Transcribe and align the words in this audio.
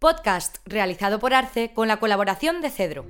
Podcast 0.00 0.58
realizado 0.64 1.18
por 1.18 1.34
Arce 1.34 1.72
con 1.74 1.88
la 1.88 1.98
colaboración 1.98 2.60
de 2.60 2.70
Cedro. 2.70 3.04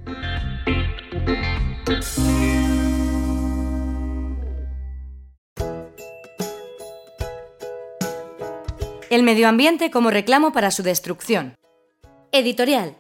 El 9.11 9.22
medio 9.22 9.48
ambiente 9.48 9.90
como 9.90 10.11
reclamo 10.11 10.54
para 10.54 10.71
su 10.71 10.82
destrucción. 10.82 11.56
Editorial. 12.32 12.97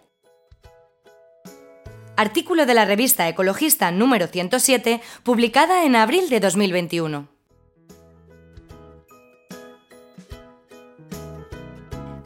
Artículo 2.14 2.66
de 2.66 2.74
la 2.74 2.84
revista 2.84 3.26
Ecologista 3.26 3.90
número 3.90 4.26
107, 4.26 5.00
publicada 5.22 5.84
en 5.84 5.96
abril 5.96 6.28
de 6.28 6.40
2021. 6.40 7.37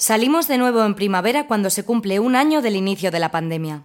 Salimos 0.03 0.49
de 0.49 0.59
nuevo 0.59 0.85
en 0.85 0.97
primavera 0.97 1.47
cuando 1.47 1.71
se 1.71 1.85
cumple 1.85 2.19
un 2.19 2.35
año 2.35 2.61
del 2.61 2.75
inicio 2.75 3.13
de 3.13 3.21
la 3.21 3.31
pandemia. 3.31 3.85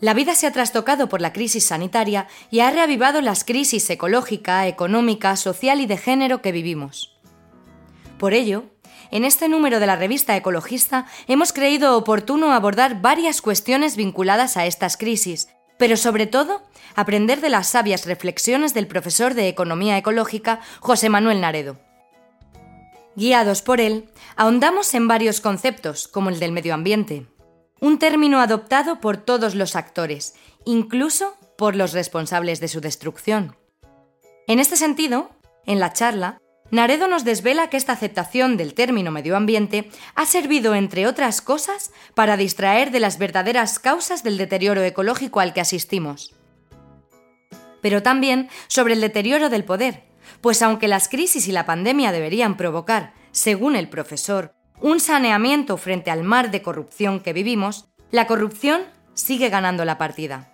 La 0.00 0.14
vida 0.14 0.34
se 0.34 0.46
ha 0.46 0.50
trastocado 0.50 1.10
por 1.10 1.20
la 1.20 1.34
crisis 1.34 1.66
sanitaria 1.66 2.26
y 2.50 2.60
ha 2.60 2.70
reavivado 2.70 3.20
las 3.20 3.44
crisis 3.44 3.90
ecológica, 3.90 4.66
económica, 4.66 5.36
social 5.36 5.82
y 5.82 5.84
de 5.84 5.98
género 5.98 6.40
que 6.40 6.52
vivimos. 6.52 7.20
Por 8.16 8.32
ello, 8.32 8.64
en 9.10 9.26
este 9.26 9.46
número 9.46 9.78
de 9.78 9.84
la 9.84 9.96
revista 9.96 10.34
Ecologista 10.38 11.04
hemos 11.28 11.52
creído 11.52 11.98
oportuno 11.98 12.54
abordar 12.54 13.02
varias 13.02 13.42
cuestiones 13.42 13.94
vinculadas 13.94 14.56
a 14.56 14.64
estas 14.64 14.96
crisis, 14.96 15.48
pero 15.76 15.98
sobre 15.98 16.26
todo 16.26 16.62
aprender 16.94 17.42
de 17.42 17.50
las 17.50 17.66
sabias 17.66 18.06
reflexiones 18.06 18.72
del 18.72 18.86
profesor 18.86 19.34
de 19.34 19.48
Economía 19.48 19.98
Ecológica 19.98 20.60
José 20.80 21.10
Manuel 21.10 21.42
Naredo. 21.42 21.91
Guiados 23.14 23.60
por 23.60 23.80
él, 23.80 24.08
ahondamos 24.36 24.94
en 24.94 25.06
varios 25.06 25.40
conceptos, 25.40 26.08
como 26.08 26.30
el 26.30 26.40
del 26.40 26.52
medio 26.52 26.72
ambiente, 26.72 27.26
un 27.80 27.98
término 27.98 28.40
adoptado 28.40 29.00
por 29.00 29.18
todos 29.18 29.54
los 29.54 29.76
actores, 29.76 30.34
incluso 30.64 31.36
por 31.58 31.76
los 31.76 31.92
responsables 31.92 32.60
de 32.60 32.68
su 32.68 32.80
destrucción. 32.80 33.56
En 34.46 34.60
este 34.60 34.76
sentido, 34.76 35.30
en 35.66 35.78
la 35.78 35.92
charla, 35.92 36.38
Naredo 36.70 37.06
nos 37.06 37.24
desvela 37.24 37.68
que 37.68 37.76
esta 37.76 37.92
aceptación 37.92 38.56
del 38.56 38.72
término 38.72 39.10
medio 39.10 39.36
ambiente 39.36 39.90
ha 40.14 40.24
servido, 40.24 40.74
entre 40.74 41.06
otras 41.06 41.42
cosas, 41.42 41.92
para 42.14 42.38
distraer 42.38 42.90
de 42.90 43.00
las 43.00 43.18
verdaderas 43.18 43.78
causas 43.78 44.22
del 44.22 44.38
deterioro 44.38 44.82
ecológico 44.82 45.40
al 45.40 45.52
que 45.52 45.60
asistimos. 45.60 46.34
Pero 47.82 48.02
también 48.02 48.48
sobre 48.68 48.94
el 48.94 49.02
deterioro 49.02 49.50
del 49.50 49.64
poder, 49.64 50.04
pues 50.40 50.62
aunque 50.62 50.88
las 50.88 51.08
crisis 51.08 51.48
y 51.48 51.52
la 51.52 51.66
pandemia 51.66 52.12
deberían 52.12 52.56
provocar, 52.56 53.14
según 53.30 53.76
el 53.76 53.88
profesor, 53.88 54.54
un 54.80 55.00
saneamiento 55.00 55.76
frente 55.76 56.10
al 56.10 56.24
mar 56.24 56.50
de 56.50 56.62
corrupción 56.62 57.20
que 57.20 57.32
vivimos, 57.32 57.86
la 58.10 58.26
corrupción 58.26 58.82
sigue 59.14 59.48
ganando 59.48 59.84
la 59.84 59.98
partida. 59.98 60.52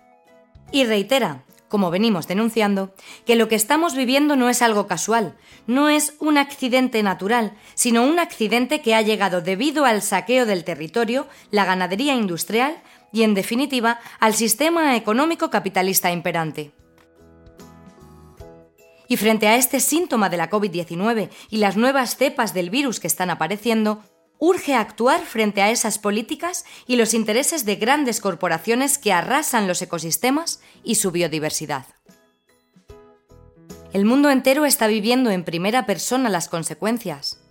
Y 0.71 0.85
reitera, 0.85 1.43
como 1.67 1.91
venimos 1.91 2.27
denunciando, 2.27 2.93
que 3.25 3.35
lo 3.35 3.47
que 3.47 3.55
estamos 3.55 3.95
viviendo 3.95 4.35
no 4.35 4.49
es 4.49 4.61
algo 4.61 4.87
casual, 4.87 5.35
no 5.67 5.89
es 5.89 6.15
un 6.19 6.37
accidente 6.37 7.01
natural, 7.03 7.53
sino 7.75 8.03
un 8.03 8.19
accidente 8.19 8.81
que 8.81 8.95
ha 8.95 9.01
llegado 9.01 9.41
debido 9.41 9.85
al 9.85 10.01
saqueo 10.01 10.45
del 10.45 10.63
territorio, 10.63 11.27
la 11.51 11.65
ganadería 11.65 12.15
industrial 12.15 12.81
y, 13.11 13.23
en 13.23 13.33
definitiva, 13.33 13.99
al 14.19 14.33
sistema 14.33 14.95
económico 14.95 15.49
capitalista 15.49 16.11
imperante. 16.11 16.71
Y 19.09 19.17
frente 19.17 19.47
a 19.47 19.57
este 19.57 19.81
síntoma 19.81 20.29
de 20.29 20.37
la 20.37 20.49
COVID-19 20.49 21.29
y 21.49 21.57
las 21.57 21.75
nuevas 21.75 22.15
cepas 22.15 22.53
del 22.53 22.69
virus 22.69 23.01
que 23.01 23.07
están 23.07 23.31
apareciendo, 23.31 24.03
urge 24.37 24.75
actuar 24.75 25.19
frente 25.25 25.61
a 25.61 25.71
esas 25.71 25.99
políticas 25.99 26.63
y 26.87 26.95
los 26.95 27.13
intereses 27.13 27.65
de 27.65 27.75
grandes 27.75 28.21
corporaciones 28.21 28.97
que 28.97 29.11
arrasan 29.11 29.67
los 29.67 29.81
ecosistemas 29.81 30.61
y 30.83 30.95
su 30.95 31.11
biodiversidad. 31.11 31.85
El 33.91 34.05
mundo 34.05 34.29
entero 34.29 34.65
está 34.65 34.85
viviendo 34.85 35.31
en 35.31 35.43
primera 35.43 35.87
persona 35.87 36.29
las 36.29 36.47
consecuencias. 36.47 37.41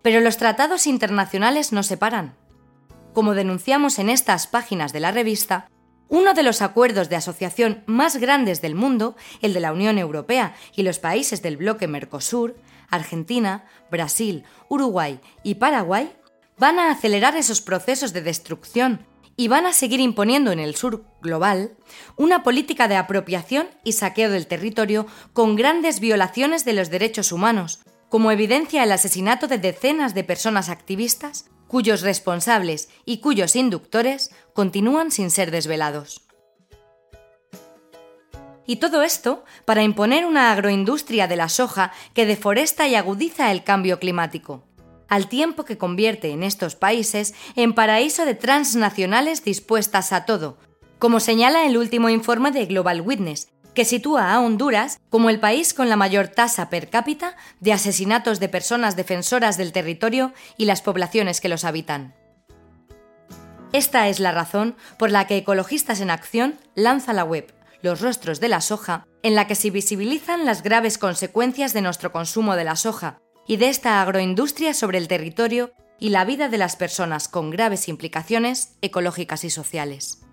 Pero 0.00 0.20
los 0.20 0.38
tratados 0.38 0.86
internacionales 0.86 1.72
no 1.72 1.82
se 1.82 1.98
paran. 1.98 2.34
Como 3.12 3.34
denunciamos 3.34 3.98
en 3.98 4.08
estas 4.08 4.46
páginas 4.46 4.94
de 4.94 5.00
la 5.00 5.12
revista, 5.12 5.68
uno 6.08 6.34
de 6.34 6.42
los 6.42 6.62
acuerdos 6.62 7.08
de 7.08 7.16
asociación 7.16 7.82
más 7.86 8.16
grandes 8.16 8.60
del 8.60 8.74
mundo, 8.74 9.16
el 9.40 9.54
de 9.54 9.60
la 9.60 9.72
Unión 9.72 9.98
Europea 9.98 10.54
y 10.74 10.82
los 10.82 10.98
países 10.98 11.42
del 11.42 11.56
bloque 11.56 11.88
Mercosur, 11.88 12.56
Argentina, 12.90 13.64
Brasil, 13.90 14.44
Uruguay 14.68 15.20
y 15.42 15.56
Paraguay, 15.56 16.12
van 16.58 16.78
a 16.78 16.90
acelerar 16.90 17.36
esos 17.36 17.60
procesos 17.60 18.12
de 18.12 18.22
destrucción 18.22 19.06
y 19.36 19.48
van 19.48 19.66
a 19.66 19.72
seguir 19.72 20.00
imponiendo 20.00 20.52
en 20.52 20.60
el 20.60 20.76
sur 20.76 21.04
global 21.20 21.72
una 22.16 22.42
política 22.42 22.86
de 22.86 22.96
apropiación 22.96 23.68
y 23.82 23.92
saqueo 23.92 24.30
del 24.30 24.46
territorio 24.46 25.06
con 25.32 25.56
grandes 25.56 25.98
violaciones 25.98 26.64
de 26.64 26.74
los 26.74 26.90
derechos 26.90 27.32
humanos, 27.32 27.80
como 28.08 28.30
evidencia 28.30 28.84
el 28.84 28.92
asesinato 28.92 29.48
de 29.48 29.58
decenas 29.58 30.14
de 30.14 30.22
personas 30.22 30.68
activistas 30.68 31.46
cuyos 31.74 32.02
responsables 32.02 32.88
y 33.04 33.18
cuyos 33.18 33.56
inductores 33.56 34.30
continúan 34.52 35.10
sin 35.10 35.32
ser 35.32 35.50
desvelados. 35.50 36.22
Y 38.64 38.76
todo 38.76 39.02
esto 39.02 39.44
para 39.64 39.82
imponer 39.82 40.24
una 40.24 40.52
agroindustria 40.52 41.26
de 41.26 41.34
la 41.34 41.48
soja 41.48 41.90
que 42.14 42.26
deforesta 42.26 42.86
y 42.86 42.94
agudiza 42.94 43.50
el 43.50 43.64
cambio 43.64 43.98
climático, 43.98 44.62
al 45.08 45.26
tiempo 45.26 45.64
que 45.64 45.76
convierte 45.76 46.30
en 46.30 46.44
estos 46.44 46.76
países 46.76 47.34
en 47.56 47.74
paraíso 47.74 48.24
de 48.24 48.36
transnacionales 48.36 49.42
dispuestas 49.42 50.12
a 50.12 50.26
todo, 50.26 50.58
como 51.00 51.18
señala 51.18 51.66
el 51.66 51.76
último 51.76 52.08
informe 52.08 52.52
de 52.52 52.66
Global 52.66 53.00
Witness, 53.00 53.48
que 53.74 53.84
sitúa 53.84 54.32
a 54.32 54.40
Honduras 54.40 55.00
como 55.10 55.30
el 55.30 55.40
país 55.40 55.74
con 55.74 55.88
la 55.88 55.96
mayor 55.96 56.28
tasa 56.28 56.70
per 56.70 56.88
cápita 56.88 57.36
de 57.60 57.72
asesinatos 57.72 58.40
de 58.40 58.48
personas 58.48 58.96
defensoras 58.96 59.56
del 59.56 59.72
territorio 59.72 60.32
y 60.56 60.64
las 60.64 60.80
poblaciones 60.80 61.40
que 61.40 61.48
los 61.48 61.64
habitan. 61.64 62.14
Esta 63.72 64.08
es 64.08 64.20
la 64.20 64.30
razón 64.30 64.76
por 64.98 65.10
la 65.10 65.26
que 65.26 65.36
Ecologistas 65.36 66.00
en 66.00 66.10
Acción 66.10 66.54
lanza 66.76 67.12
la 67.12 67.24
web 67.24 67.52
Los 67.82 68.00
Rostros 68.00 68.38
de 68.38 68.48
la 68.48 68.60
Soja, 68.60 69.04
en 69.24 69.34
la 69.34 69.48
que 69.48 69.56
se 69.56 69.70
visibilizan 69.70 70.44
las 70.44 70.62
graves 70.62 70.96
consecuencias 70.96 71.72
de 71.72 71.82
nuestro 71.82 72.12
consumo 72.12 72.54
de 72.54 72.64
la 72.64 72.76
soja 72.76 73.18
y 73.48 73.56
de 73.56 73.68
esta 73.68 74.00
agroindustria 74.00 74.74
sobre 74.74 74.98
el 74.98 75.08
territorio 75.08 75.72
y 75.98 76.10
la 76.10 76.24
vida 76.24 76.48
de 76.48 76.58
las 76.58 76.76
personas 76.76 77.28
con 77.28 77.50
graves 77.50 77.88
implicaciones 77.88 78.76
ecológicas 78.80 79.42
y 79.44 79.50
sociales. 79.50 80.23